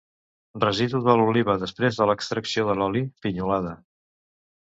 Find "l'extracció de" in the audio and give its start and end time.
2.11-2.77